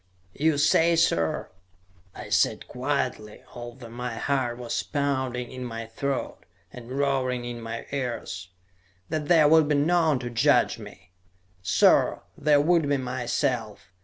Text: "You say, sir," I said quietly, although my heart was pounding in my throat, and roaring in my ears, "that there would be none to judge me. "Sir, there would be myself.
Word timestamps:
"You 0.33 0.57
say, 0.57 0.95
sir," 0.95 1.51
I 2.15 2.29
said 2.29 2.67
quietly, 2.67 3.43
although 3.53 3.89
my 3.91 4.15
heart 4.17 4.57
was 4.57 4.81
pounding 4.81 5.51
in 5.51 5.63
my 5.63 5.85
throat, 5.85 6.39
and 6.73 6.89
roaring 6.97 7.45
in 7.45 7.61
my 7.61 7.85
ears, 7.91 8.49
"that 9.09 9.27
there 9.27 9.47
would 9.47 9.67
be 9.67 9.75
none 9.75 10.17
to 10.17 10.31
judge 10.31 10.79
me. 10.79 11.11
"Sir, 11.61 12.23
there 12.35 12.59
would 12.61 12.89
be 12.89 12.97
myself. 12.97 13.91